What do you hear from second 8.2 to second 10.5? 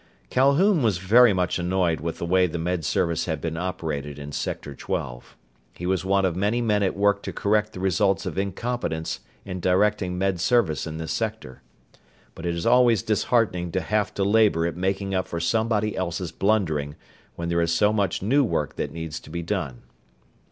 of incompetence in directing Med